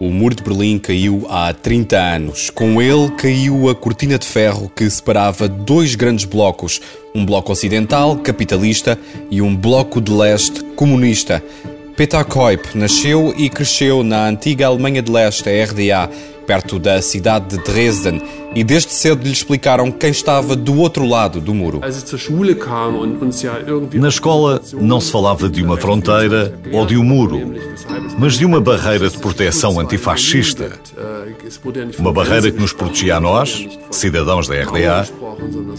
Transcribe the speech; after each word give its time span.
O 0.00 0.10
muro 0.10 0.34
de 0.34 0.44
Berlim 0.44 0.78
caiu 0.78 1.26
há 1.28 1.52
30 1.52 1.96
anos. 1.98 2.50
Com 2.50 2.80
ele 2.80 3.10
caiu 3.16 3.68
a 3.68 3.74
cortina 3.74 4.16
de 4.16 4.26
ferro 4.26 4.70
que 4.74 4.88
separava 4.88 5.48
dois 5.48 5.96
grandes 5.96 6.24
blocos: 6.24 6.80
um 7.12 7.26
bloco 7.26 7.50
ocidental, 7.50 8.16
capitalista, 8.18 8.96
e 9.28 9.42
um 9.42 9.56
bloco 9.56 10.00
de 10.00 10.12
leste, 10.12 10.62
comunista. 10.76 11.42
Peter 11.96 12.24
Koip 12.24 12.78
nasceu 12.78 13.34
e 13.36 13.50
cresceu 13.50 14.04
na 14.04 14.28
antiga 14.28 14.68
Alemanha 14.68 15.02
de 15.02 15.10
Leste, 15.10 15.48
a 15.48 15.64
RDA, 15.64 16.08
perto 16.48 16.78
da 16.78 17.02
cidade 17.02 17.58
de 17.58 17.62
Dresden, 17.62 18.22
e 18.54 18.64
desde 18.64 18.90
cedo 18.90 19.22
lhe 19.22 19.30
explicaram 19.30 19.92
quem 19.92 20.10
estava 20.10 20.56
do 20.56 20.78
outro 20.78 21.06
lado 21.06 21.42
do 21.42 21.54
muro. 21.54 21.82
Na 23.92 24.08
escola 24.08 24.62
não 24.72 24.98
se 24.98 25.12
falava 25.12 25.46
de 25.50 25.62
uma 25.62 25.76
fronteira 25.76 26.58
ou 26.72 26.86
de 26.86 26.96
um 26.96 27.04
muro, 27.04 27.54
mas 28.18 28.38
de 28.38 28.46
uma 28.46 28.62
barreira 28.62 29.10
de 29.10 29.18
proteção 29.18 29.78
antifascista. 29.78 30.72
Uma 31.98 32.14
barreira 32.14 32.50
que 32.50 32.58
nos 32.58 32.72
protegia 32.72 33.16
a 33.16 33.20
nós, 33.20 33.68
cidadãos 33.90 34.48
da 34.48 34.54
RDA, 34.54 35.06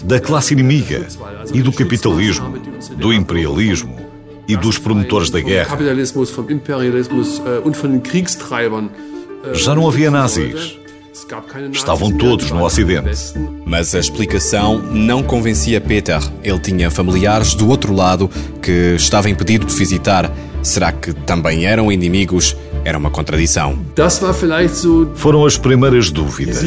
da 0.03 0.19
classe 0.19 0.53
inimiga 0.53 1.07
e 1.51 1.63
do 1.63 1.73
capitalismo, 1.73 2.59
do 2.95 3.11
imperialismo 3.11 3.97
e 4.47 4.55
dos 4.55 4.77
promotores 4.77 5.31
da 5.31 5.41
guerra. 5.41 5.75
Já 9.53 9.73
não 9.75 9.87
havia 9.87 10.11
nazis. 10.11 10.77
Estavam 11.71 12.11
todos 12.11 12.49
no 12.49 12.63
Ocidente. 12.63 13.33
Mas 13.65 13.93
a 13.93 13.99
explicação 13.99 14.79
não 14.79 15.21
convencia 15.21 15.79
Peter. 15.79 16.19
Ele 16.43 16.59
tinha 16.59 16.89
familiares 16.89 17.53
do 17.53 17.67
outro 17.69 17.93
lado 17.93 18.29
que 18.61 18.95
estava 18.95 19.29
impedido 19.29 19.65
de 19.65 19.75
visitar. 19.75 20.31
Será 20.63 20.91
que 20.91 21.13
também 21.13 21.65
eram 21.65 21.91
inimigos? 21.91 22.55
Era 22.83 22.97
uma 22.97 23.11
contradição. 23.11 23.77
Foram 25.15 25.45
as 25.45 25.57
primeiras 25.57 26.09
dúvidas. 26.09 26.57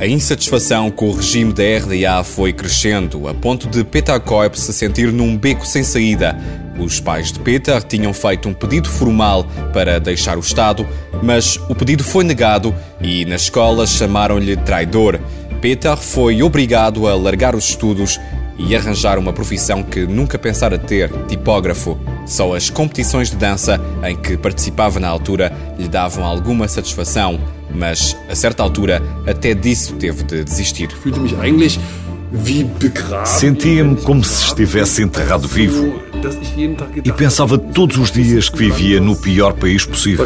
A 0.00 0.06
insatisfação 0.06 0.90
com 0.90 1.10
o 1.10 1.12
regime 1.14 1.52
da 1.52 1.62
RDA 1.62 2.24
foi 2.24 2.52
crescendo, 2.52 3.28
a 3.28 3.34
ponto 3.34 3.68
de 3.68 3.84
Peter 3.84 4.18
Koip 4.20 4.58
se 4.58 4.72
sentir 4.72 5.12
num 5.12 5.36
beco 5.36 5.66
sem 5.66 5.82
saída. 5.84 6.36
Os 6.78 7.00
pais 7.00 7.30
de 7.30 7.38
Peter 7.38 7.82
tinham 7.82 8.12
feito 8.12 8.48
um 8.48 8.54
pedido 8.54 8.88
formal 8.88 9.44
para 9.72 10.00
deixar 10.00 10.36
o 10.36 10.40
Estado, 10.40 10.86
mas 11.22 11.56
o 11.68 11.74
pedido 11.74 12.02
foi 12.02 12.24
negado 12.24 12.74
e 13.00 13.24
na 13.24 13.36
escola 13.36 13.86
chamaram-lhe 13.86 14.56
traidor. 14.56 15.20
Peter 15.60 15.96
foi 15.96 16.42
obrigado 16.42 17.06
a 17.06 17.14
largar 17.14 17.54
os 17.54 17.68
estudos 17.68 18.18
e 18.58 18.76
arranjar 18.76 19.18
uma 19.18 19.32
profissão 19.32 19.82
que 19.82 20.06
nunca 20.06 20.38
pensara 20.38 20.78
ter, 20.78 21.10
tipógrafo. 21.26 21.98
Só 22.26 22.54
as 22.54 22.70
competições 22.70 23.30
de 23.30 23.36
dança 23.36 23.80
em 24.04 24.16
que 24.16 24.36
participava 24.36 25.00
na 25.00 25.08
altura 25.08 25.52
lhe 25.78 25.88
davam 25.88 26.24
alguma 26.24 26.68
satisfação, 26.68 27.40
mas 27.74 28.16
a 28.28 28.34
certa 28.34 28.62
altura 28.62 29.02
até 29.26 29.54
disso 29.54 29.94
teve 29.94 30.22
de 30.22 30.44
desistir. 30.44 30.88
Sentia-me 33.26 33.96
como 33.96 34.24
se 34.24 34.46
estivesse 34.46 35.02
enterrado 35.02 35.46
vivo 35.46 36.02
e 37.04 37.12
pensava 37.12 37.58
todos 37.58 37.96
os 37.98 38.10
dias 38.10 38.48
que 38.48 38.58
vivia 38.58 39.00
no 39.00 39.16
pior 39.16 39.52
país 39.52 39.84
possível. 39.84 40.24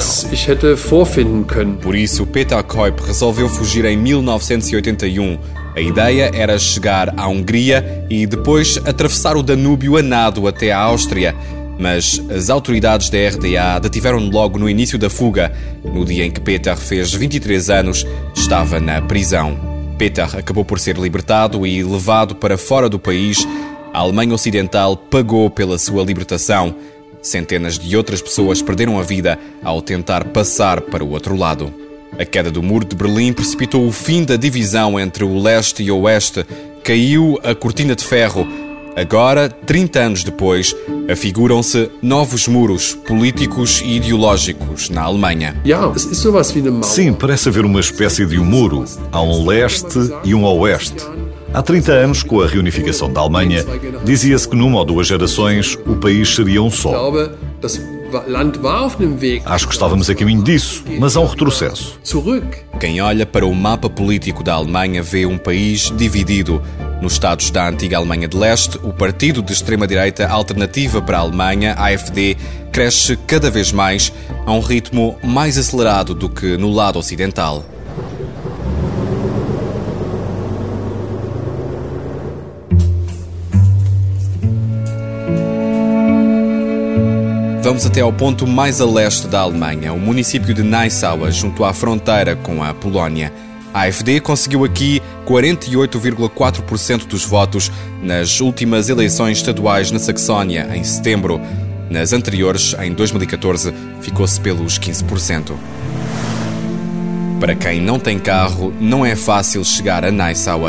Por 1.83 1.95
isso, 1.97 2.27
Peter 2.27 2.63
Koip 2.63 3.01
resolveu 3.03 3.49
fugir 3.49 3.85
em 3.85 3.97
1981 3.97 5.39
a 5.77 5.81
ideia 5.83 6.31
era 6.33 6.59
chegar 6.59 7.13
à 7.19 7.29
Hungria 7.29 8.07
e 8.09 8.27
depois 8.27 8.79
atravessar 8.79 9.37
o 9.37 9.43
Danúbio 9.43 9.99
a 9.99 10.03
nado 10.03 10.49
até 10.49 10.73
à 10.73 10.79
Áustria. 10.79 11.37
Mas 11.79 12.19
as 12.31 12.49
autoridades 12.49 13.11
da 13.11 13.19
RDA 13.19 13.79
detiveram-no 13.83 14.31
logo 14.31 14.59
no 14.59 14.71
início 14.71 14.99
da 14.99 15.11
fuga. 15.11 15.53
No 15.85 16.03
dia 16.07 16.25
em 16.25 16.31
que 16.31 16.41
Peter 16.41 16.75
fez 16.79 17.13
23 17.13 17.69
anos, 17.69 18.07
estava 18.35 18.81
na 18.81 19.03
prisão. 19.03 19.76
Peter 19.99 20.37
acabou 20.37 20.65
por 20.65 20.79
ser 20.79 20.99
libertado 20.99 21.67
e 21.67 21.83
levado 21.83 22.35
para 22.35 22.59
fora 22.59 22.89
do 22.89 22.99
país. 22.99 23.47
A 23.93 24.01
Alemanha 24.01 24.35
Ocidental 24.35 24.97
pagou 24.97 25.49
pela 25.49 25.79
sua 25.79 26.05
libertação. 26.05 26.75
Centenas 27.23 27.79
de 27.79 27.97
outras 27.97 28.21
pessoas 28.21 28.61
perderam 28.61 28.99
a 28.99 29.03
vida 29.03 29.39
ao 29.63 29.81
tentar 29.81 30.25
passar 30.25 30.83
para 30.83 31.03
o 31.03 31.11
outro 31.11 31.35
lado. 31.35 31.73
A 32.19 32.25
queda 32.25 32.51
do 32.51 32.63
Muro 32.63 32.85
de 32.85 32.95
Berlim 32.95 33.33
precipitou 33.33 33.87
o 33.87 33.93
fim 33.93 34.25
da 34.25 34.37
divisão 34.37 35.01
entre 35.01 35.25
o 35.25 35.39
leste 35.39 35.83
e 35.83 35.91
o 35.91 36.03
oeste. 36.03 36.45
Caiu 36.85 37.39
a 37.43 37.55
cortina 37.55 37.97
de 37.97 38.05
ferro. 38.05 38.47
Agora, 38.97 39.51
30 39.51 40.01
anos 40.01 40.25
depois, 40.25 40.75
afiguram-se 41.07 41.91
novos 42.01 42.49
muros 42.49 42.95
políticos 42.95 43.83
e 43.85 43.97
ideológicos 43.97 44.89
na 44.89 45.03
Alemanha. 45.03 45.61
Sim, 46.83 47.13
parece 47.13 47.51
haver 47.51 47.67
uma 47.67 47.79
espécie 47.79 48.25
de 48.25 48.39
um 48.39 48.45
muro. 48.45 48.87
Há 49.13 49.21
um 49.21 49.47
leste 49.47 49.99
e 50.25 50.35
um 50.35 50.45
oeste. 50.45 51.05
Há 51.53 51.61
30 51.61 51.93
anos, 51.93 52.23
com 52.23 52.41
a 52.41 52.47
reunificação 52.47 53.13
da 53.13 53.21
Alemanha, 53.21 53.65
dizia-se 54.03 54.49
que 54.49 54.57
numa 54.57 54.79
ou 54.79 54.85
duas 54.87 55.07
gerações 55.07 55.79
o 55.87 55.97
país 55.97 56.35
seria 56.35 56.63
um 56.63 56.71
só. 56.71 56.91
Acho 59.45 59.67
que 59.67 59.75
estávamos 59.75 60.09
a 60.09 60.15
caminho 60.15 60.43
disso, 60.43 60.85
mas 60.99 61.17
há 61.17 61.21
um 61.21 61.27
retrocesso. 61.27 61.99
Quem 62.81 63.01
olha 63.03 63.27
para 63.27 63.45
o 63.45 63.55
mapa 63.55 63.91
político 63.91 64.43
da 64.43 64.55
Alemanha 64.55 65.03
vê 65.03 65.27
um 65.27 65.37
país 65.37 65.93
dividido. 65.97 66.63
Nos 67.01 67.13
Estados 67.13 67.51
da 67.51 67.69
antiga 67.69 67.99
Alemanha 67.99 68.27
de 68.27 68.37
Leste, 68.37 68.79
o 68.83 68.93
partido 68.93 69.43
de 69.43 69.53
extrema-direita 69.53 70.27
Alternativa 70.27 71.01
para 71.03 71.19
a 71.19 71.21
Alemanha, 71.21 71.75
AFD, 71.79 72.37
cresce 72.73 73.17
cada 73.27 73.51
vez 73.51 73.71
mais 73.71 74.13
a 74.45 74.53
um 74.53 74.61
ritmo 74.61 75.17
mais 75.23 75.59
acelerado 75.59 76.15
do 76.15 76.29
que 76.29 76.57
no 76.57 76.73
lado 76.73 76.99
ocidental. 76.99 77.65
Vamos 87.63 87.85
até 87.85 88.01
ao 88.01 88.13
ponto 88.13 88.47
mais 88.47 88.81
a 88.81 88.87
leste 88.87 89.27
da 89.27 89.41
Alemanha, 89.41 89.93
o 89.93 89.99
município 89.99 90.55
de 90.55 90.63
Naissau, 90.63 91.31
junto 91.33 91.65
à 91.65 91.75
fronteira 91.75 92.37
com 92.37 92.63
a 92.63 92.73
Polónia. 92.73 93.33
A 93.77 93.83
AfD 93.83 94.21
conseguiu 94.21 94.65
aqui 94.65 95.03
48,4% 95.27 97.07
dos 97.07 97.27
votos 97.27 97.71
nas 98.03 98.41
últimas 98.41 98.89
eleições 98.89 99.37
estaduais 99.37 99.91
na 99.91 99.99
Saxónia, 99.99 100.67
em 100.75 100.83
setembro. 100.83 101.39
Nas 101.91 102.15
anteriores, 102.15 102.75
em 102.81 102.95
2014, 102.95 103.75
ficou-se 104.01 104.41
pelos 104.41 104.79
15%. 104.79 105.53
Para 107.39 107.55
quem 107.55 107.79
não 107.79 107.99
tem 107.99 108.19
carro, 108.19 108.73
não 108.81 109.05
é 109.05 109.15
fácil 109.15 109.63
chegar 109.63 110.07
a 110.07 110.11
Naissau. 110.11 110.63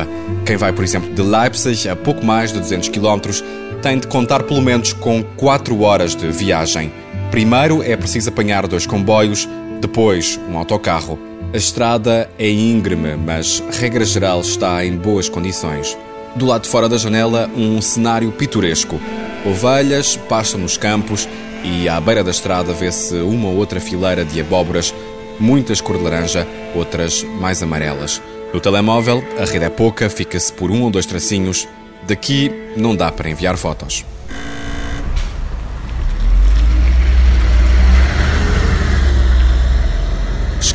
Quem 0.46 0.58
vai, 0.58 0.74
por 0.74 0.84
exemplo, 0.84 1.14
de 1.14 1.22
Leipzig 1.22 1.88
a 1.88 1.96
pouco 1.96 2.26
mais 2.26 2.52
de 2.52 2.60
200 2.60 2.90
km 2.90 3.42
tem 3.82 4.00
de 4.00 4.08
contar 4.08 4.44
pelo 4.44 4.62
menos 4.62 4.92
com 4.92 5.24
4 5.38 5.80
horas 5.80 6.14
de 6.14 6.30
viagem. 6.30 6.92
Primeiro 7.32 7.82
é 7.82 7.96
preciso 7.96 8.28
apanhar 8.28 8.68
dois 8.68 8.86
comboios, 8.86 9.48
depois 9.80 10.38
um 10.50 10.58
autocarro. 10.58 11.27
A 11.54 11.58
estrada 11.58 12.30
é 12.38 12.50
íngreme, 12.50 13.16
mas 13.16 13.64
regra 13.80 14.04
geral 14.04 14.42
está 14.42 14.86
em 14.86 14.96
boas 14.96 15.30
condições. 15.30 15.98
Do 16.36 16.46
lado 16.46 16.64
de 16.64 16.70
fora 16.70 16.90
da 16.90 16.98
janela, 16.98 17.50
um 17.56 17.82
cenário 17.82 18.32
pitoresco. 18.32 19.00
Ovelhas 19.46 20.18
pastam 20.30 20.60
nos 20.60 20.78
campos 20.78 21.28
e 21.64 21.88
à 21.88 22.00
beira 22.00 22.24
da 22.24 22.32
estrada 22.32 22.74
vê-se 22.74 23.16
uma 23.16 23.50
ou 23.50 23.56
outra 23.56 23.80
fileira 23.80 24.26
de 24.26 24.40
abóboras, 24.42 24.94
muitas 25.40 25.82
cor 25.82 25.98
de 25.98 26.04
laranja, 26.04 26.48
outras 26.76 27.24
mais 27.24 27.64
amarelas. 27.64 28.22
No 28.54 28.60
telemóvel, 28.60 29.24
a 29.40 29.46
rede 29.46 29.66
é 29.66 29.70
pouca, 29.70 30.10
fica-se 30.10 30.52
por 30.52 30.70
um 30.70 30.84
ou 30.84 30.90
dois 30.90 31.06
tracinhos 31.06 31.68
Daqui 32.08 32.50
não 32.78 32.96
dá 32.96 33.12
para 33.12 33.30
enviar 33.30 33.58
fotos. 33.58 34.06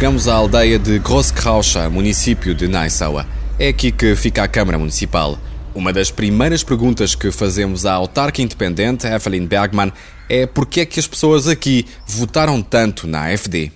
Chegamos 0.02 0.26
à 0.26 0.34
aldeia 0.34 0.80
de 0.80 0.98
Großkraucha, 0.98 1.88
município 1.88 2.56
de 2.56 2.66
Naissau. 2.66 3.24
É 3.56 3.68
aqui 3.68 3.92
que 3.92 4.16
fica 4.16 4.42
a 4.42 4.48
Câmara 4.48 4.76
Municipal. 4.76 5.38
Uma 5.76 5.92
das 5.92 6.10
primeiras 6.10 6.64
perguntas 6.64 7.14
que 7.14 7.30
fazemos 7.30 7.86
à 7.86 7.92
autarca 7.92 8.42
independente, 8.42 9.06
Evelyn 9.06 9.46
Bergman, 9.46 9.92
é 10.28 10.44
por 10.44 10.66
que 10.66 10.80
é 10.80 10.86
que 10.86 10.98
as 10.98 11.06
pessoas 11.06 11.46
aqui 11.46 11.86
votaram 12.04 12.60
tanto 12.60 13.06
na 13.06 13.32
AfD? 13.32 13.70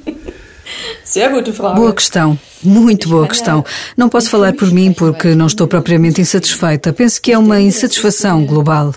Gute 1.28 1.52
Frage. 1.52 1.76
Boa 1.76 1.92
questão, 1.92 2.38
muito 2.62 3.06
boa 3.06 3.28
questão. 3.28 3.62
Não 3.98 4.08
posso 4.08 4.30
falar 4.30 4.54
por 4.54 4.72
mim 4.72 4.94
porque 4.94 5.34
não 5.34 5.46
estou 5.46 5.68
propriamente 5.68 6.22
insatisfeita. 6.22 6.90
Penso 6.90 7.20
que 7.20 7.32
é 7.32 7.38
uma 7.38 7.60
insatisfação 7.60 8.46
global. 8.46 8.94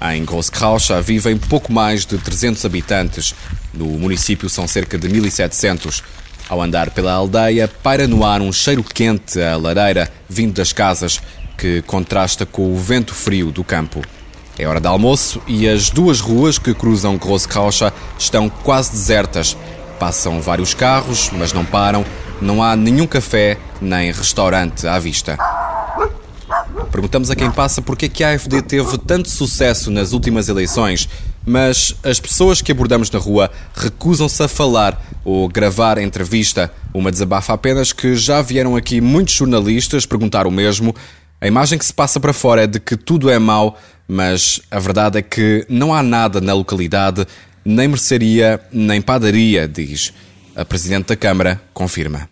Em 0.00 0.24
Großkraucha 0.24 1.00
vivem 1.00 1.36
pouco 1.36 1.72
mais 1.72 2.04
de 2.04 2.18
300 2.18 2.64
habitantes. 2.64 3.34
No 3.72 3.86
município 3.86 4.48
são 4.48 4.68
cerca 4.68 4.98
de 4.98 5.08
1700. 5.08 6.02
Ao 6.48 6.60
andar 6.60 6.90
pela 6.90 7.12
aldeia, 7.12 7.66
paira 7.82 8.06
no 8.06 8.24
ar 8.24 8.40
um 8.40 8.52
cheiro 8.52 8.84
quente 8.84 9.40
a 9.40 9.56
lareira 9.56 10.10
vindo 10.28 10.54
das 10.54 10.72
casas 10.72 11.20
que 11.56 11.82
contrasta 11.82 12.44
com 12.44 12.72
o 12.72 12.76
vento 12.76 13.14
frio 13.14 13.50
do 13.50 13.64
campo. 13.64 14.02
É 14.58 14.66
hora 14.66 14.80
de 14.80 14.86
almoço 14.86 15.42
e 15.46 15.68
as 15.68 15.90
duas 15.90 16.20
ruas 16.20 16.58
que 16.58 16.72
cruzam 16.72 17.16
Großkraucha 17.16 17.92
estão 18.18 18.48
quase 18.48 18.92
desertas. 18.92 19.56
Passam 19.98 20.40
vários 20.40 20.74
carros, 20.74 21.30
mas 21.32 21.52
não 21.52 21.64
param. 21.64 22.04
Não 22.40 22.62
há 22.62 22.76
nenhum 22.76 23.06
café 23.06 23.58
nem 23.80 24.12
restaurante 24.12 24.86
à 24.86 24.98
vista. 24.98 25.38
Perguntamos 26.90 27.30
a 27.30 27.36
quem 27.36 27.50
passa 27.50 27.82
porque 27.82 28.06
é 28.06 28.08
que 28.08 28.24
a 28.24 28.30
AFD 28.30 28.62
teve 28.62 28.98
tanto 28.98 29.28
sucesso 29.28 29.90
nas 29.90 30.12
últimas 30.12 30.48
eleições, 30.48 31.08
mas 31.44 31.94
as 32.02 32.18
pessoas 32.18 32.62
que 32.62 32.72
abordamos 32.72 33.10
na 33.10 33.18
rua 33.18 33.50
recusam-se 33.74 34.42
a 34.42 34.48
falar 34.48 35.00
ou 35.24 35.48
gravar 35.48 35.98
entrevista. 35.98 36.72
Uma 36.94 37.10
desabafa 37.10 37.52
apenas 37.52 37.92
que 37.92 38.14
já 38.14 38.40
vieram 38.40 38.76
aqui 38.76 39.00
muitos 39.00 39.34
jornalistas 39.34 40.06
perguntar 40.06 40.46
o 40.46 40.50
mesmo. 40.50 40.94
A 41.40 41.46
imagem 41.46 41.78
que 41.78 41.84
se 41.84 41.92
passa 41.92 42.18
para 42.18 42.32
fora 42.32 42.64
é 42.64 42.66
de 42.66 42.80
que 42.80 42.96
tudo 42.96 43.28
é 43.28 43.38
mau, 43.38 43.78
mas 44.08 44.60
a 44.70 44.78
verdade 44.78 45.18
é 45.18 45.22
que 45.22 45.66
não 45.68 45.92
há 45.92 46.02
nada 46.02 46.40
na 46.40 46.54
localidade, 46.54 47.26
nem 47.64 47.88
mercearia, 47.88 48.60
nem 48.72 49.02
padaria, 49.02 49.68
diz. 49.68 50.12
A 50.56 50.64
Presidente 50.64 51.08
da 51.08 51.16
Câmara 51.16 51.60
confirma. 51.74 52.30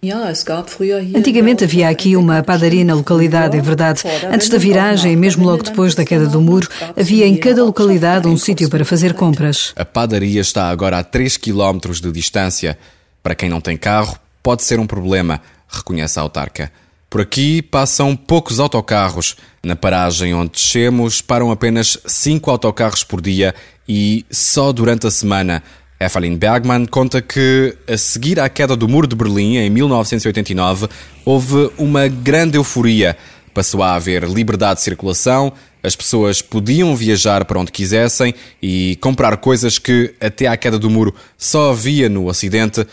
Antigamente 1.14 1.64
havia 1.64 1.90
aqui 1.90 2.16
uma 2.16 2.42
padaria 2.42 2.82
na 2.82 2.94
localidade, 2.94 3.54
é 3.54 3.60
verdade. 3.60 4.02
Antes 4.32 4.48
da 4.48 4.56
viragem 4.56 5.12
e 5.12 5.16
mesmo 5.16 5.44
logo 5.44 5.62
depois 5.62 5.94
da 5.94 6.06
queda 6.06 6.26
do 6.26 6.40
muro, 6.40 6.66
havia 6.96 7.26
em 7.26 7.36
cada 7.36 7.62
localidade 7.62 8.26
um 8.26 8.38
sítio 8.38 8.70
para 8.70 8.82
fazer 8.82 9.12
compras. 9.12 9.74
A 9.76 9.84
padaria 9.84 10.40
está 10.40 10.70
agora 10.70 10.98
a 10.98 11.04
3 11.04 11.36
km 11.36 11.78
de 12.00 12.10
distância. 12.10 12.78
Para 13.22 13.34
quem 13.34 13.50
não 13.50 13.60
tem 13.60 13.76
carro, 13.76 14.18
pode 14.42 14.62
ser 14.62 14.80
um 14.80 14.86
problema, 14.86 15.42
reconhece 15.68 16.18
a 16.18 16.22
autarca. 16.22 16.72
Por 17.10 17.20
aqui 17.20 17.60
passam 17.60 18.16
poucos 18.16 18.58
autocarros. 18.58 19.36
Na 19.62 19.76
paragem 19.76 20.32
onde 20.32 20.52
descemos, 20.52 21.20
param 21.20 21.50
apenas 21.50 21.98
5 22.06 22.50
autocarros 22.50 23.04
por 23.04 23.20
dia 23.20 23.54
e 23.86 24.24
só 24.30 24.72
durante 24.72 25.06
a 25.06 25.10
semana. 25.10 25.62
Evelyn 25.98 26.36
Bergman 26.36 26.86
conta 26.86 27.22
que, 27.22 27.76
a 27.88 27.96
seguir 27.96 28.40
à 28.40 28.48
queda 28.48 28.76
do 28.76 28.88
Muro 28.88 29.06
de 29.06 29.14
Berlim, 29.14 29.56
em 29.56 29.70
1989, 29.70 30.88
houve 31.24 31.70
uma 31.78 32.08
grande 32.08 32.58
euforia. 32.58 33.16
Passou 33.52 33.82
a 33.82 33.94
haver 33.94 34.24
liberdade 34.24 34.80
de 34.80 34.84
circulação, 34.84 35.52
as 35.82 35.94
pessoas 35.94 36.42
podiam 36.42 36.96
viajar 36.96 37.44
para 37.44 37.60
onde 37.60 37.70
quisessem 37.70 38.34
e 38.60 38.98
comprar 39.00 39.36
coisas 39.36 39.78
que, 39.78 40.14
até 40.20 40.46
à 40.46 40.56
queda 40.56 40.78
do 40.78 40.90
muro, 40.90 41.14
só 41.38 41.70
havia 41.70 42.08
no 42.08 42.26
Ocidente, 42.26 42.84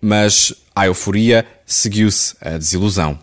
mas 0.00 0.52
à 0.74 0.86
euforia 0.86 1.44
seguiu-se 1.66 2.34
a 2.40 2.56
desilusão. 2.56 3.18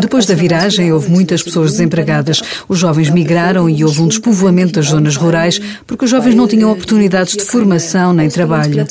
Depois 0.00 0.26
da 0.26 0.34
viragem, 0.34 0.92
houve 0.92 1.10
muitas 1.10 1.42
pessoas 1.42 1.72
desempregadas. 1.72 2.42
Os 2.68 2.78
jovens 2.78 3.08
migraram 3.10 3.68
e 3.68 3.84
houve 3.84 4.00
um 4.00 4.08
despovoamento 4.08 4.72
das 4.72 4.86
zonas 4.86 5.16
rurais 5.16 5.60
porque 5.86 6.04
os 6.06 6.10
jovens 6.10 6.34
não 6.34 6.48
tinham 6.48 6.72
oportunidades 6.72 7.36
de 7.36 7.44
formação 7.44 8.12
nem 8.12 8.28
trabalho. 8.28 8.84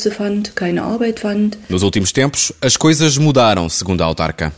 Nos 1.68 1.84
últimos 1.84 2.12
tempos, 2.12 2.52
as 2.62 2.78
coisas 2.78 3.18
mudaram, 3.18 3.68
segundo 3.68 4.02
a 4.02 4.06
autarca. 4.06 4.54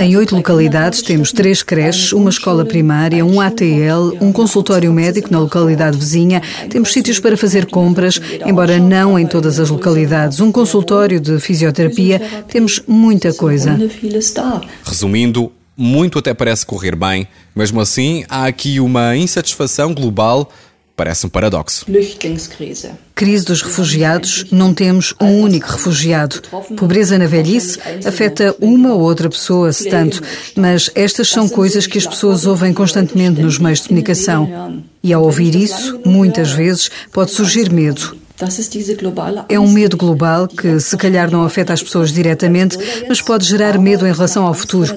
Em 0.00 0.16
oito 0.16 0.34
localidades 0.34 1.02
temos 1.02 1.32
três 1.32 1.62
creches, 1.62 2.12
uma 2.12 2.30
escola 2.30 2.64
primária, 2.64 3.24
um 3.24 3.40
ATL, 3.40 4.16
um 4.20 4.32
consultório 4.32 4.92
médico 4.92 5.30
na 5.30 5.38
localidade 5.38 5.96
vizinha, 5.96 6.42
temos 6.68 6.92
sítios 6.92 7.20
para 7.20 7.36
fazer 7.36 7.66
compras, 7.66 8.20
embora 8.44 8.78
não 8.78 9.18
em 9.18 9.26
todas 9.26 9.60
as 9.60 9.70
localidades, 9.70 10.40
um 10.40 10.50
consultório 10.50 11.20
de 11.20 11.38
fisioterapia, 11.38 12.20
temos 12.48 12.82
muita 12.86 13.32
coisa. 13.32 13.78
Resumindo, 14.84 15.52
muito 15.76 16.18
até 16.18 16.34
parece 16.34 16.66
correr 16.66 16.96
bem, 16.96 17.28
mesmo 17.54 17.80
assim 17.80 18.24
há 18.28 18.46
aqui 18.46 18.80
uma 18.80 19.16
insatisfação 19.16 19.94
global 19.94 20.50
Parece 20.96 21.26
um 21.26 21.28
paradoxo. 21.28 21.84
Crise 23.14 23.44
dos 23.44 23.62
refugiados, 23.62 24.46
não 24.52 24.72
temos 24.72 25.12
um 25.20 25.40
único 25.40 25.68
refugiado. 25.68 26.40
Pobreza 26.76 27.18
na 27.18 27.26
velhice 27.26 27.80
afeta 28.06 28.54
uma 28.60 28.92
ou 28.94 29.00
outra 29.00 29.28
pessoa, 29.28 29.72
se 29.72 29.88
tanto, 29.88 30.22
mas 30.54 30.90
estas 30.94 31.28
são 31.28 31.48
coisas 31.48 31.86
que 31.88 31.98
as 31.98 32.06
pessoas 32.06 32.46
ouvem 32.46 32.72
constantemente 32.72 33.40
nos 33.40 33.58
meios 33.58 33.80
de 33.80 33.88
comunicação. 33.88 34.82
E 35.02 35.12
ao 35.12 35.24
ouvir 35.24 35.56
isso, 35.56 36.00
muitas 36.04 36.52
vezes 36.52 36.90
pode 37.12 37.32
surgir 37.32 37.72
medo. 37.72 38.16
É 39.48 39.58
um 39.58 39.70
medo 39.70 39.96
global 39.96 40.46
que, 40.46 40.78
se 40.80 40.96
calhar, 40.96 41.30
não 41.30 41.44
afeta 41.44 41.72
as 41.72 41.82
pessoas 41.82 42.12
diretamente, 42.12 42.76
mas 43.08 43.20
pode 43.20 43.46
gerar 43.46 43.78
medo 43.78 44.06
em 44.06 44.12
relação 44.12 44.46
ao 44.46 44.54
futuro. 44.54 44.94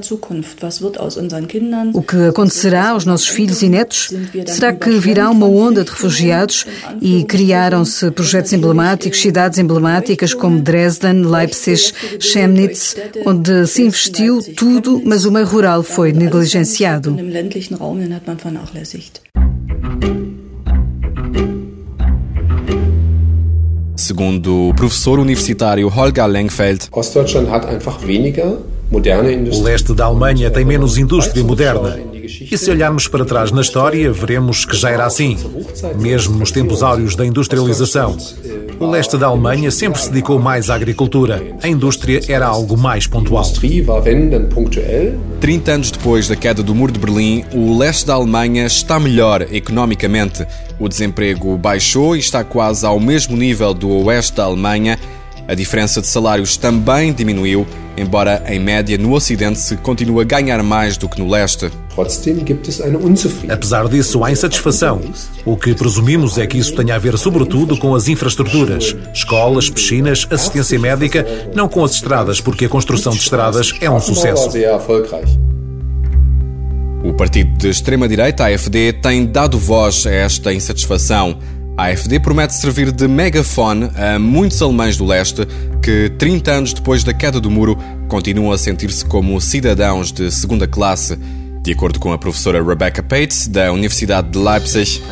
O 1.93 2.01
que 2.01 2.27
acontecerá 2.27 2.89
aos 2.89 3.05
nossos 3.05 3.27
filhos 3.27 3.61
e 3.61 3.69
netos? 3.69 4.09
Será 4.47 4.73
que 4.73 4.89
virá 4.99 5.29
uma 5.29 5.47
onda 5.47 5.83
de 5.83 5.91
refugiados 5.91 6.65
e 7.01 7.23
criaram-se 7.23 8.09
projetos 8.11 8.53
emblemáticos, 8.53 9.21
cidades 9.21 9.59
emblemáticas 9.59 10.33
como 10.33 10.59
Dresden, 10.59 11.23
Leipzig, 11.25 11.93
Chemnitz, 12.19 12.95
onde 13.25 13.67
se 13.67 13.83
investiu 13.83 14.41
tudo, 14.55 15.01
mas 15.05 15.25
o 15.25 15.31
meio 15.31 15.45
rural 15.45 15.83
foi 15.83 16.11
negligenciado? 16.11 17.15
Segundo 24.17 24.69
o 24.69 24.73
professor 24.73 25.19
universitário 25.19 25.87
Holger 25.89 26.25
Lengfeld, 26.25 26.89
o 29.51 29.61
leste 29.61 29.93
da 29.93 30.05
Alemanha 30.05 30.49
tem 30.49 30.65
menos 30.65 30.97
indústria 30.97 31.43
moderna. 31.43 31.99
E 32.23 32.57
se 32.57 32.71
olharmos 32.71 33.07
para 33.07 33.23
trás 33.23 33.51
na 33.51 33.61
história, 33.61 34.11
veremos 34.11 34.65
que 34.65 34.75
já 34.75 34.89
era 34.89 35.05
assim, 35.05 35.37
mesmo 35.99 36.35
nos 36.35 36.49
tempos 36.49 36.81
áureos 36.81 37.15
da 37.15 37.27
industrialização. 37.27 38.17
O 38.79 38.85
leste 38.85 39.17
da 39.17 39.25
Alemanha 39.25 39.71
sempre 39.71 39.99
se 39.99 40.11
dedicou 40.11 40.39
mais 40.39 40.69
à 40.69 40.75
agricultura. 40.75 41.43
A 41.63 41.67
indústria 41.67 42.21
era 42.27 42.45
algo 42.45 42.77
mais 42.77 43.07
pontual. 43.07 43.43
30 45.39 45.71
anos 45.71 45.89
depois 45.89 46.27
da 46.27 46.35
queda 46.35 46.61
do 46.61 46.75
Muro 46.75 46.91
de 46.91 46.99
Berlim, 46.99 47.43
o 47.53 47.75
leste 47.75 48.05
da 48.05 48.13
Alemanha 48.13 48.67
está 48.67 48.99
melhor 48.99 49.41
economicamente. 49.51 50.45
O 50.79 50.87
desemprego 50.87 51.57
baixou 51.57 52.15
e 52.15 52.19
está 52.19 52.43
quase 52.43 52.85
ao 52.85 52.99
mesmo 52.99 53.35
nível 53.35 53.73
do 53.73 53.89
oeste 54.05 54.35
da 54.35 54.43
Alemanha. 54.43 54.99
A 55.47 55.55
diferença 55.55 56.01
de 56.01 56.07
salários 56.07 56.57
também 56.57 57.13
diminuiu, 57.13 57.65
embora 57.95 58.43
em 58.47 58.59
média 58.59 58.97
no 58.97 59.13
Ocidente 59.13 59.57
se 59.59 59.77
continue 59.77 60.21
a 60.21 60.25
ganhar 60.25 60.61
mais 60.61 60.97
do 60.97 61.07
que 61.07 61.21
no 61.21 61.29
leste. 61.29 61.71
Apesar 63.49 63.87
disso, 63.87 64.23
há 64.25 64.31
insatisfação. 64.31 64.99
O 65.45 65.55
que 65.55 65.73
presumimos 65.73 66.37
é 66.37 66.45
que 66.45 66.57
isso 66.57 66.75
tenha 66.75 66.95
a 66.95 66.99
ver 66.99 67.17
sobretudo 67.17 67.77
com 67.77 67.95
as 67.95 68.09
infraestruturas, 68.09 68.93
escolas, 69.13 69.69
piscinas, 69.69 70.27
assistência 70.29 70.77
médica, 70.77 71.25
não 71.55 71.69
com 71.69 71.81
as 71.83 71.93
estradas, 71.93 72.41
porque 72.41 72.65
a 72.65 72.69
construção 72.69 73.13
de 73.13 73.19
estradas 73.19 73.73
é 73.79 73.89
um 73.89 74.01
sucesso. 74.01 74.49
O 77.03 77.13
partido 77.13 77.57
de 77.57 77.69
extrema-direita, 77.69 78.45
AFD, 78.45 78.93
tem 79.01 79.25
dado 79.25 79.57
voz 79.57 80.05
a 80.05 80.11
esta 80.11 80.53
insatisfação. 80.53 81.39
A 81.77 81.89
AfD 81.89 82.19
promete 82.19 82.55
servir 82.55 82.91
de 82.91 83.07
megafone 83.07 83.91
a 83.95 84.17
muitos 84.17 84.59
alemães 84.63 84.97
do 84.97 85.05
leste 85.05 85.47
que, 85.79 86.09
30 86.17 86.51
anos 86.51 86.73
depois 86.73 87.03
da 87.03 87.13
queda 87.13 87.39
do 87.39 87.51
muro, 87.51 87.77
continuam 88.07 88.51
a 88.51 88.57
sentir-se 88.57 89.05
como 89.05 89.39
cidadãos 89.39 90.11
de 90.11 90.31
segunda 90.31 90.67
classe. 90.67 91.19
De 91.67 91.73
acordo 91.73 91.99
com 91.99 92.13
a 92.13 92.17
professora 92.17 92.63
Rebecca 92.63 93.03
Pates, 93.03 93.45
da 93.45 93.73
Universidade 93.73 94.29
de 94.29 94.39
Leipzig, 94.39 95.03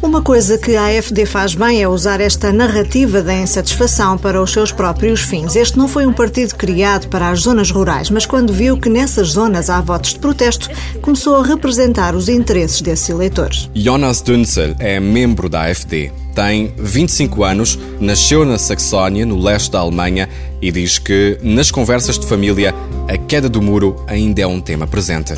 uma 0.00 0.22
coisa 0.22 0.56
que 0.56 0.76
a 0.76 0.96
AfD 0.96 1.26
faz 1.26 1.52
bem 1.52 1.82
é 1.82 1.88
usar 1.88 2.20
esta 2.20 2.52
narrativa 2.52 3.20
da 3.20 3.34
insatisfação 3.34 4.16
para 4.16 4.40
os 4.40 4.52
seus 4.52 4.70
próprios 4.70 5.22
fins. 5.22 5.56
Este 5.56 5.76
não 5.76 5.88
foi 5.88 6.06
um 6.06 6.12
partido 6.12 6.54
criado 6.54 7.08
para 7.08 7.28
as 7.28 7.40
zonas 7.40 7.72
rurais, 7.72 8.08
mas 8.08 8.24
quando 8.24 8.52
viu 8.52 8.78
que 8.78 8.88
nessas 8.88 9.30
zonas 9.30 9.68
há 9.68 9.80
votos 9.80 10.12
de 10.12 10.20
protesto, 10.20 10.70
começou 11.02 11.34
a 11.34 11.44
representar 11.44 12.14
os 12.14 12.28
interesses 12.28 12.80
desses 12.80 13.08
eleitores. 13.08 13.68
Jonas 13.74 14.20
Dünzel 14.20 14.76
é 14.78 15.00
membro 15.00 15.48
da 15.48 15.62
AfD 15.62 16.12
tem 16.36 16.70
25 16.76 17.42
anos, 17.42 17.78
nasceu 17.98 18.44
na 18.44 18.58
Saxónia, 18.58 19.24
no 19.24 19.40
leste 19.40 19.70
da 19.70 19.78
Alemanha, 19.78 20.28
e 20.60 20.70
diz 20.70 20.98
que 20.98 21.38
nas 21.42 21.70
conversas 21.70 22.18
de 22.18 22.26
família 22.26 22.74
a 23.08 23.16
queda 23.16 23.48
do 23.48 23.62
muro 23.62 23.96
ainda 24.06 24.42
é 24.42 24.46
um 24.46 24.60
tema 24.60 24.86
presente. 24.86 25.32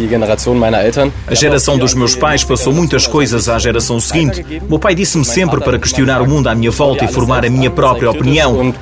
A 1.26 1.34
geração 1.34 1.78
dos 1.78 1.94
meus 1.94 2.16
pais 2.16 2.42
passou 2.42 2.72
muitas 2.72 3.06
coisas 3.06 3.48
à 3.48 3.58
geração 3.60 4.00
seguinte. 4.00 4.44
Meu 4.68 4.78
pai 4.78 4.96
disse-me 4.96 5.24
sempre 5.24 5.60
para 5.60 5.78
questionar 5.78 6.20
o 6.20 6.28
mundo 6.28 6.48
à 6.48 6.54
minha 6.54 6.70
volta 6.72 7.04
e 7.04 7.08
formar 7.08 7.44
a 7.44 7.50
minha 7.50 7.70
própria 7.70 8.10
opinião. 8.10 8.74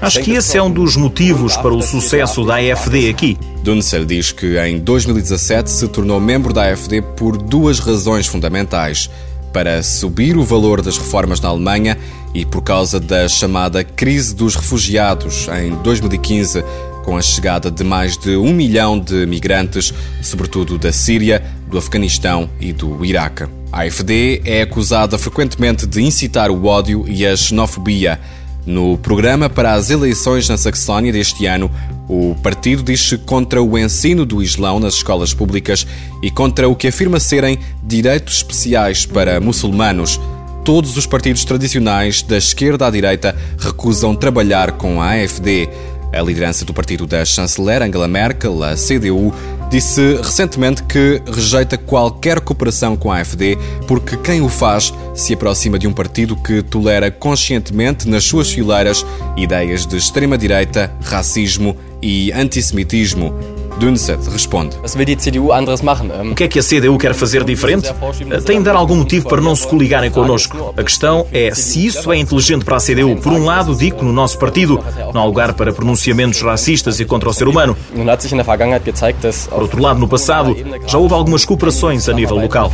Acho 0.00 0.20
que 0.22 0.32
esse 0.32 0.58
é 0.58 0.62
um 0.62 0.70
dos 0.70 0.96
motivos 0.96 1.56
para 1.56 1.72
o 1.72 1.80
sucesso 1.80 2.44
da 2.44 2.56
AfD 2.56 3.08
aqui. 3.08 3.38
Dunzel 3.62 4.04
diz 4.04 4.32
que 4.32 4.58
em 4.58 4.78
2017 4.78 5.70
se 5.70 5.88
tornou 5.88 6.20
membro 6.20 6.52
da 6.52 6.72
AfD 6.72 7.02
por 7.02 7.36
duas 7.36 7.78
razões 7.78 8.26
fundamentais 8.26 9.10
para 9.56 9.82
subir 9.82 10.36
o 10.36 10.44
valor 10.44 10.82
das 10.82 10.98
reformas 10.98 11.40
na 11.40 11.48
Alemanha 11.48 11.96
e 12.34 12.44
por 12.44 12.60
causa 12.60 13.00
da 13.00 13.26
chamada 13.26 13.82
crise 13.82 14.34
dos 14.34 14.54
refugiados 14.54 15.48
em 15.48 15.74
2015, 15.76 16.62
com 17.02 17.16
a 17.16 17.22
chegada 17.22 17.70
de 17.70 17.82
mais 17.82 18.18
de 18.18 18.36
um 18.36 18.52
milhão 18.52 19.00
de 19.00 19.24
migrantes, 19.24 19.94
sobretudo 20.20 20.76
da 20.76 20.92
Síria, 20.92 21.42
do 21.70 21.78
Afeganistão 21.78 22.50
e 22.60 22.70
do 22.70 23.02
Iraque. 23.02 23.44
A 23.72 23.84
AfD 23.84 24.42
é 24.44 24.60
acusada 24.60 25.16
frequentemente 25.16 25.86
de 25.86 26.02
incitar 26.02 26.50
o 26.50 26.66
ódio 26.66 27.06
e 27.08 27.24
a 27.24 27.34
xenofobia. 27.34 28.20
No 28.66 28.98
programa 28.98 29.48
para 29.48 29.72
as 29.72 29.88
eleições 29.88 30.50
na 30.50 30.58
Saxónia 30.58 31.10
deste 31.10 31.46
ano, 31.46 31.70
o 32.08 32.36
partido 32.42 32.82
diz-se 32.82 33.18
contra 33.18 33.62
o 33.62 33.76
ensino 33.76 34.24
do 34.24 34.42
Islão 34.42 34.78
nas 34.78 34.94
escolas 34.94 35.34
públicas 35.34 35.86
e 36.22 36.30
contra 36.30 36.68
o 36.68 36.76
que 36.76 36.88
afirma 36.88 37.18
serem 37.18 37.58
direitos 37.82 38.36
especiais 38.36 39.04
para 39.04 39.40
muçulmanos. 39.40 40.20
Todos 40.64 40.96
os 40.96 41.06
partidos 41.06 41.44
tradicionais, 41.44 42.22
da 42.22 42.36
esquerda 42.36 42.86
à 42.86 42.90
direita, 42.90 43.36
recusam 43.58 44.14
trabalhar 44.14 44.72
com 44.72 45.00
a 45.00 45.12
AfD. 45.12 45.68
A 46.12 46.22
liderança 46.22 46.64
do 46.64 46.72
partido 46.72 47.06
da 47.06 47.24
chanceler 47.24 47.82
Angela 47.82 48.08
Merkel, 48.08 48.62
a 48.62 48.74
CDU, 48.74 49.34
disse 49.70 50.16
recentemente 50.16 50.82
que 50.82 51.22
rejeita 51.26 51.76
qualquer 51.76 52.40
cooperação 52.40 52.96
com 52.96 53.10
a 53.10 53.20
AfD 53.20 53.58
porque 53.86 54.16
quem 54.16 54.40
o 54.40 54.48
faz 54.48 54.92
se 55.14 55.34
aproxima 55.34 55.78
de 55.78 55.86
um 55.86 55.92
partido 55.92 56.36
que 56.36 56.62
tolera 56.62 57.10
conscientemente 57.10 58.08
nas 58.08 58.24
suas 58.24 58.52
fileiras 58.52 59.04
ideias 59.36 59.86
de 59.86 59.96
extrema-direita, 59.96 60.92
racismo 61.02 61.76
e 62.02 62.32
antissemitismo. 62.32 63.55
Dunset 63.78 64.28
responde. 64.30 64.76
Ähm, 66.20 66.32
o 66.32 66.34
que 66.34 66.44
é 66.44 66.48
que 66.48 66.58
a 66.58 66.62
CDU 66.62 66.98
quer 66.98 67.14
fazer 67.14 67.44
diferente? 67.44 67.88
Tem 68.44 68.58
de 68.58 68.64
dar 68.64 68.74
algum 68.76 68.96
motivo 68.96 69.28
para 69.28 69.40
não 69.40 69.54
se 69.54 69.66
coligarem 69.66 70.10
connosco. 70.10 70.74
A 70.76 70.82
questão 70.82 71.26
é 71.32 71.54
se 71.54 71.86
isso 71.86 72.10
é 72.12 72.16
inteligente 72.16 72.64
para 72.64 72.76
a 72.76 72.80
CDU. 72.80 73.16
Por 73.16 73.32
um 73.32 73.44
lado, 73.44 73.74
digo 73.74 73.98
que 73.98 74.04
no 74.04 74.12
nosso 74.12 74.38
partido 74.38 74.82
não 75.12 75.20
há 75.22 75.24
lugar 75.24 75.52
para 75.54 75.72
pronunciamentos 75.72 76.40
racistas 76.40 77.00
e 77.00 77.04
contra 77.04 77.28
o 77.28 77.32
ser 77.32 77.48
humano. 77.48 77.76
Por 79.48 79.62
outro 79.62 79.80
lado, 79.80 79.98
no 80.00 80.08
passado, 80.08 80.56
já 80.86 80.98
houve 80.98 81.14
algumas 81.14 81.44
cooperações 81.44 82.08
a 82.08 82.12
nível 82.12 82.36
local. 82.36 82.70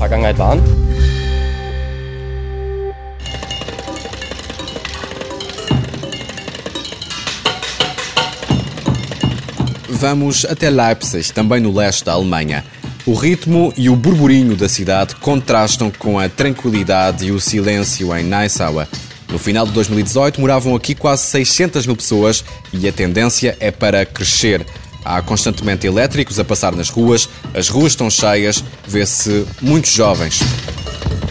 Vamos 10.03 10.45
até 10.45 10.69
Leipzig, 10.69 11.33
também 11.33 11.61
no 11.61 11.73
leste 11.73 12.05
da 12.05 12.15
Alemanha. 12.15 12.65
O 13.07 13.15
ritmo 13.15 13.73
e 13.77 13.89
o 13.89 13.95
burburinho 13.95 14.57
da 14.57 14.69
cidade 14.69 15.15
contrastam 15.15 15.93
com 15.97 16.19
a 16.19 16.29
tranquilidade 16.29 17.27
e 17.27 17.31
o 17.31 17.39
silêncio 17.39 18.13
em 18.17 18.25
Naissau. 18.25 18.85
No 19.31 19.39
final 19.39 19.65
de 19.65 19.71
2018 19.71 20.41
moravam 20.41 20.75
aqui 20.75 20.97
quase 20.97 21.23
600 21.27 21.87
mil 21.87 21.95
pessoas 21.95 22.45
e 22.73 22.89
a 22.89 22.93
tendência 22.93 23.57
é 23.61 23.71
para 23.71 24.05
crescer. 24.05 24.67
Há 25.05 25.23
constantemente 25.23 25.87
elétricos 25.87 26.37
a 26.41 26.45
passar 26.45 26.75
nas 26.75 26.89
ruas, 26.89 27.29
as 27.55 27.69
ruas 27.69 27.93
estão 27.93 28.11
cheias, 28.11 28.65
vê-se 28.85 29.47
muitos 29.61 29.93
jovens. 29.93 30.41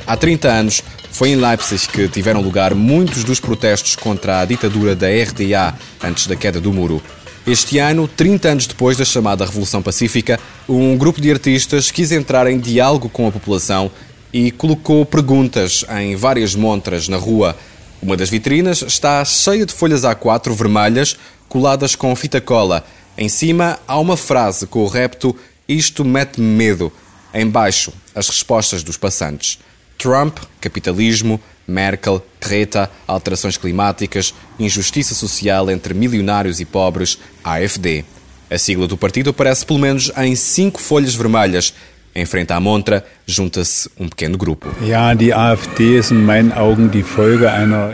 Há 0.07 0.15
30 0.15 0.47
anos 0.47 0.81
foi 1.11 1.31
em 1.31 1.35
Leipzig 1.35 1.89
que 1.89 2.07
tiveram 2.07 2.39
lugar 2.39 2.73
muitos 2.73 3.25
dos 3.25 3.41
protestos 3.41 3.97
contra 3.97 4.39
a 4.39 4.45
ditadura 4.45 4.95
da 4.95 5.07
RDA 5.07 5.75
antes 6.01 6.25
da 6.25 6.37
queda 6.37 6.61
do 6.61 6.71
muro. 6.71 7.03
Este 7.45 7.79
ano, 7.79 8.07
30 8.07 8.49
anos 8.49 8.67
depois 8.67 8.97
da 8.97 9.03
chamada 9.03 9.43
Revolução 9.43 9.81
Pacífica, 9.81 10.39
um 10.69 10.95
grupo 10.95 11.19
de 11.19 11.31
artistas 11.31 11.89
quis 11.89 12.11
entrar 12.11 12.45
em 12.45 12.59
diálogo 12.59 13.09
com 13.09 13.27
a 13.27 13.31
população 13.31 13.89
e 14.31 14.51
colocou 14.51 15.03
perguntas 15.07 15.83
em 15.99 16.15
várias 16.15 16.53
montras 16.53 17.07
na 17.07 17.17
rua. 17.17 17.57
Uma 17.99 18.15
das 18.15 18.29
vitrinas 18.29 18.83
está 18.83 19.25
cheia 19.25 19.65
de 19.65 19.73
folhas 19.73 20.03
A4 20.03 20.53
vermelhas 20.53 21.17
coladas 21.49 21.95
com 21.95 22.15
fita 22.15 22.39
cola. 22.39 22.85
Em 23.17 23.27
cima 23.27 23.79
há 23.87 23.99
uma 23.99 24.15
frase 24.15 24.67
com 24.67 24.83
o 24.83 24.87
repto 24.87 25.35
Isto 25.67 26.05
mete-me 26.05 26.45
medo. 26.45 26.93
Embaixo, 27.33 27.91
as 28.13 28.27
respostas 28.27 28.83
dos 28.83 28.97
passantes. 28.97 29.57
Trump, 30.01 30.39
capitalismo, 30.59 31.39
Merkel, 31.67 32.25
Greta, 32.41 32.89
alterações 33.05 33.55
climáticas, 33.55 34.33
injustiça 34.57 35.13
social 35.13 35.69
entre 35.69 35.93
milionários 35.93 36.59
e 36.59 36.65
pobres, 36.65 37.19
AFD. 37.43 38.03
A 38.49 38.57
sigla 38.57 38.87
do 38.87 38.97
partido 38.97 39.29
aparece 39.29 39.63
pelo 39.63 39.77
menos 39.77 40.11
em 40.17 40.35
cinco 40.35 40.81
folhas 40.81 41.13
vermelhas 41.13 41.75
em 42.15 42.25
frente 42.25 42.51
à 42.51 42.59
montra, 42.59 43.05
junta-se 43.31 43.89
um 43.99 44.07
pequeno 44.07 44.37
grupo. 44.37 44.67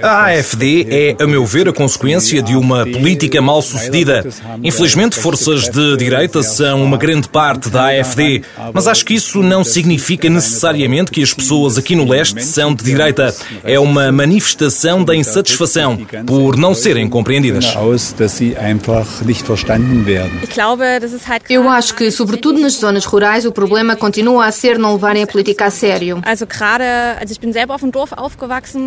A 0.04 0.26
AfD 0.26 0.88
é, 0.90 1.16
a 1.24 1.28
meu 1.28 1.46
ver, 1.46 1.68
a 1.70 1.74
consequência 1.74 2.42
de 2.42 2.56
uma 2.56 2.86
política 2.86 3.42
mal 3.42 3.62
sucedida. 3.62 4.26
Infelizmente, 4.64 5.18
forças 5.18 5.70
de 5.70 5.98
direita 5.98 6.44
são 6.44 6.84
uma 6.84 6.98
grande 6.98 7.30
parte 7.30 7.70
da 7.70 7.88
AfD, 7.88 8.44
mas 8.74 8.88
acho 8.88 9.06
que 9.06 9.14
isso 9.14 9.42
não 9.42 9.64
significa 9.64 10.30
necessariamente 10.30 11.12
que 11.12 11.22
as 11.22 11.34
pessoas 11.34 11.78
aqui 11.78 11.96
no 11.96 12.08
leste 12.08 12.44
são 12.44 12.74
de 12.74 12.84
direita. 12.84 13.34
É 13.64 13.80
uma 13.80 14.12
manifestação 14.12 15.04
da 15.04 15.16
insatisfação 15.16 15.98
por 16.26 16.58
não 16.58 16.74
serem 16.74 17.08
compreendidas. 17.08 17.66
Eu 21.50 21.70
acho 21.70 21.94
que, 21.94 22.12
sobretudo 22.12 22.60
nas 22.60 22.74
zonas 22.74 23.06
rurais, 23.06 23.46
o 23.46 23.52
problema 23.52 23.96
continua 23.96 24.46
a 24.46 24.52
ser 24.52 24.78
não 24.78 24.94
levarem 24.94 25.24
a 25.28 25.32
política 25.32 25.66
a 25.66 25.70
sério. 25.70 26.22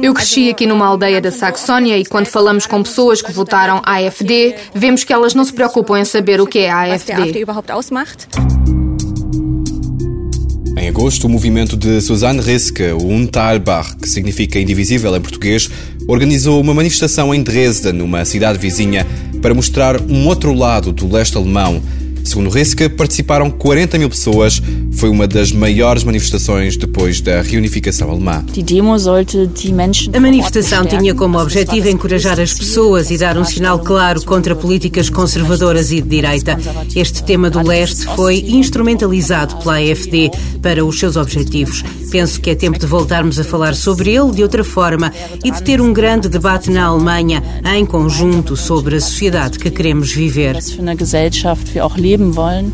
Eu 0.02 0.14
cresci 0.14 0.48
aqui 0.48 0.66
numa 0.66 0.86
aldeia 0.86 1.20
da 1.20 1.30
Saxónia 1.30 1.98
e 1.98 2.04
quando 2.04 2.26
falamos 2.26 2.66
com 2.66 2.82
pessoas 2.82 3.20
que 3.20 3.30
votaram 3.30 3.82
AFD, 3.84 4.54
vemos 4.74 5.04
que 5.04 5.12
elas 5.12 5.34
não 5.34 5.44
se 5.44 5.52
preocupam 5.52 5.98
em 6.00 6.04
saber 6.04 6.40
o 6.40 6.46
que 6.46 6.60
é 6.60 6.70
a 6.70 6.80
AFD. 6.94 7.12
Em 10.76 10.88
agosto, 10.88 11.26
o 11.26 11.28
movimento 11.28 11.76
de 11.76 12.00
Susanne 12.00 12.40
Riske, 12.40 12.84
o 12.92 13.06
Unteilbar, 13.06 13.96
que 13.98 14.08
significa 14.08 14.58
indivisível 14.58 15.14
em 15.14 15.20
português, 15.20 15.68
organizou 16.08 16.58
uma 16.58 16.72
manifestação 16.72 17.34
em 17.34 17.42
Dresden, 17.42 17.92
numa 17.92 18.24
cidade 18.24 18.58
vizinha, 18.58 19.06
para 19.42 19.52
mostrar 19.52 20.00
um 20.00 20.26
outro 20.26 20.54
lado 20.54 20.90
do 20.90 21.06
leste 21.12 21.36
alemão 21.36 21.82
Segundo 22.24 22.50
Riske, 22.50 22.88
participaram 22.88 23.50
40 23.50 23.98
mil 23.98 24.08
pessoas. 24.08 24.60
Foi 24.92 25.08
uma 25.08 25.26
das 25.26 25.52
maiores 25.52 26.04
manifestações 26.04 26.76
depois 26.76 27.20
da 27.20 27.42
reunificação 27.42 28.10
alemã. 28.10 28.44
A 30.12 30.20
manifestação 30.20 30.84
tinha 30.84 31.14
como 31.14 31.38
objetivo 31.38 31.88
encorajar 31.88 32.38
as 32.38 32.52
pessoas 32.52 33.10
e 33.10 33.18
dar 33.18 33.36
um 33.38 33.44
sinal 33.44 33.78
claro 33.78 34.22
contra 34.24 34.54
políticas 34.54 35.08
conservadoras 35.08 35.90
e 35.90 36.00
de 36.00 36.08
direita. 36.08 36.58
Este 36.94 37.22
tema 37.22 37.50
do 37.50 37.66
leste 37.66 38.06
foi 38.16 38.38
instrumentalizado 38.48 39.56
pela 39.56 39.78
AfD 39.78 40.30
para 40.62 40.84
os 40.84 40.98
seus 40.98 41.16
objetivos. 41.16 41.82
Penso 42.10 42.40
que 42.40 42.50
é 42.50 42.54
tempo 42.54 42.78
de 42.78 42.86
voltarmos 42.86 43.38
a 43.38 43.44
falar 43.44 43.74
sobre 43.74 44.10
ele 44.10 44.32
de 44.32 44.42
outra 44.42 44.64
forma 44.64 45.12
e 45.44 45.50
de 45.50 45.62
ter 45.62 45.80
um 45.80 45.92
grande 45.92 46.28
debate 46.28 46.70
na 46.70 46.84
Alemanha, 46.84 47.42
em 47.74 47.86
conjunto, 47.86 48.56
sobre 48.56 48.96
a 48.96 49.00
sociedade 49.00 49.58
que 49.58 49.70
queremos 49.70 50.12
viver. 50.12 50.56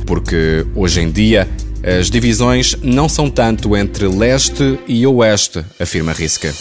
Porque 0.06 0.66
hoje 0.74 1.00
em 1.00 1.10
dia 1.10 1.48
as 1.86 2.10
divisões 2.10 2.74
não 2.82 3.08
são 3.08 3.30
tanto 3.30 3.76
entre 3.76 4.08
leste 4.08 4.76
e 4.88 5.06
oeste, 5.06 5.64
afirma 5.78 6.12
Riska. 6.12 6.52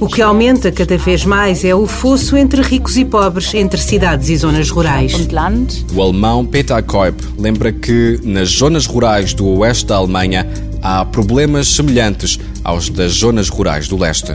O 0.00 0.06
que 0.06 0.22
aumenta 0.22 0.72
cada 0.72 0.96
vez 0.96 1.26
mais 1.26 1.62
é 1.62 1.74
o 1.74 1.86
fosso 1.86 2.38
entre 2.38 2.62
ricos 2.62 2.96
e 2.96 3.04
pobres, 3.04 3.52
entre 3.52 3.78
cidades 3.78 4.30
e 4.30 4.36
zonas 4.38 4.70
rurais. 4.70 5.12
O 5.94 6.00
alemão 6.00 6.46
Peter 6.46 6.82
Koip 6.82 7.22
lembra 7.38 7.70
que 7.70 8.18
nas 8.24 8.48
zonas 8.48 8.86
rurais 8.86 9.34
do 9.34 9.46
oeste 9.46 9.84
da 9.84 9.96
Alemanha 9.96 10.46
há 10.80 11.04
problemas 11.04 11.68
semelhantes 11.68 12.38
aos 12.66 12.88
das 12.88 13.12
zonas 13.12 13.48
rurais 13.48 13.86
do 13.86 13.96
leste. 13.96 14.32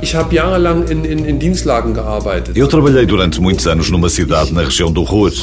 Eu 2.56 2.68
trabalhei 2.68 3.06
durante 3.06 3.42
muitos 3.42 3.68
anos 3.68 3.90
numa 3.90 4.10
cidade 4.10 4.54
na 4.54 4.64
região 4.64 4.90
do 4.90 5.04
Ruhr 5.04 5.34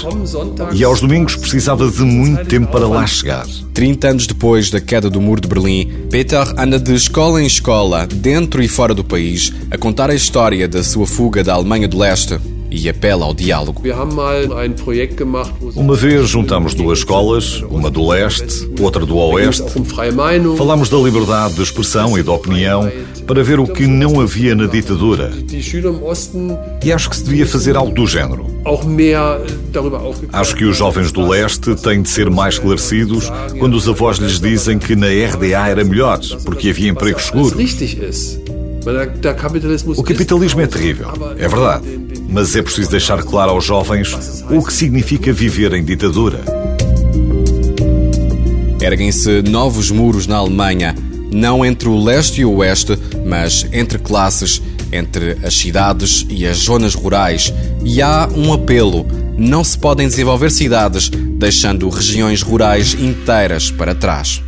e 0.73 0.83
aos 0.83 1.03
domingos 1.03 1.37
precisava 1.37 1.87
de 1.87 2.03
muito 2.03 2.47
tempo 2.47 2.73
para 2.73 2.89
lá 2.89 3.07
chegar. 3.07 3.47
30 3.75 4.09
anos 4.09 4.27
depois 4.27 4.71
da 4.71 4.81
queda 4.81 5.11
do 5.11 5.21
muro 5.21 5.41
de 5.41 5.49
Berlim, 5.49 6.07
Peter 6.11 6.55
anda 6.57 6.79
de 6.79 6.95
escola 6.95 7.43
em 7.43 7.47
escola, 7.47 8.07
dentro 8.07 8.63
e 8.63 8.69
fora 8.69 8.95
do 8.95 9.05
país, 9.05 9.53
a 9.71 9.77
contar 9.77 10.09
a 10.11 10.15
história 10.15 10.67
da 10.67 10.83
sua 10.83 11.07
fuga 11.07 11.45
da 11.45 11.53
Alemanha 11.53 11.87
do 11.87 11.99
Leste 11.99 12.39
e 12.71 12.89
apela 12.89 13.25
ao 13.25 13.35
diálogo. 13.35 13.83
Uma 15.75 15.95
vez 15.95 16.29
juntamos 16.29 16.75
duas 16.75 16.99
escolas, 16.99 17.63
uma 17.71 17.91
do 17.91 18.07
leste, 18.07 18.69
outra 18.81 19.05
do 19.05 19.17
oeste. 19.17 19.65
Falamos 20.57 20.89
da 20.89 20.97
liberdade 20.99 21.55
de 21.55 21.63
expressão 21.63 22.19
e 22.19 22.23
de 22.23 22.31
opinião 22.31 22.91
para 23.27 23.43
ver 23.43 23.61
o 23.61 23.67
que 23.67 23.87
não 23.87 24.21
havia 24.21 24.55
na 24.55 24.67
ditadura. 24.67 25.33
E 26.83 26.93
acho 26.93 27.11
que 27.11 27.17
se 27.17 27.25
devia 27.25 27.47
fazer 27.47 27.77
algo 27.77 27.93
do 27.93 28.07
género. 28.07 28.47
Acho 30.33 30.55
que 30.57 30.65
os 30.65 30.77
jovens 30.77 31.13
do 31.13 31.27
leste 31.29 31.75
têm 31.77 32.03
de 32.03 32.09
ser 32.09 32.31
mais 32.31 32.55
esclarecidos 32.55 33.31
quando 33.59 33.75
os 33.75 33.89
avós 33.89 34.19
lhes 34.19 34.41
dizem 34.41 34.79
que 34.79 34.95
na 34.97 35.07
RDA 35.09 35.69
era 35.69 35.85
melhor, 35.85 36.19
porque 36.45 36.71
havia 36.71 36.91
empregos 36.91 37.25
seguros. 37.27 37.53
O 40.01 40.05
capitalismo 40.05 40.61
é 40.61 40.67
terrível, 40.67 41.09
é 41.37 41.49
verdade. 41.49 41.85
mas 42.29 42.55
é 42.57 42.63
preciso 42.63 42.91
deixar 42.91 43.23
claro 43.23 43.51
aos 43.53 43.65
jovens 43.65 44.45
o 44.51 44.63
que 44.65 44.73
significa 44.73 45.33
viver 45.33 45.73
em 45.73 45.85
ditadura. 45.85 46.41
Erguem-se 48.81 49.43
novos 49.43 49.91
muros 49.91 50.27
na 50.27 50.37
Alemanha, 50.37 50.95
não 51.33 51.65
entre 51.67 51.89
o 51.89 52.03
leste 52.03 52.41
e 52.41 52.45
o 52.45 52.57
oeste, 52.57 52.99
mas 53.27 53.67
entre 53.73 53.99
classes, 53.99 54.63
entre 54.93 55.37
as 55.43 55.55
cidades 55.55 56.25
e 56.31 56.47
as 56.47 56.59
zonas 56.59 56.95
rurais. 56.95 57.53
E 57.85 58.01
há 58.01 58.29
um 58.35 58.53
apelo: 58.53 59.07
não 59.37 59.65
se 59.65 59.77
podem 59.77 60.07
desenvolver 60.09 60.51
cidades 60.51 61.11
deixando 61.11 61.89
regiões 61.89 62.41
rurais 62.41 62.95
inteiras 62.95 63.71
para 63.71 63.95
trás. 63.95 64.43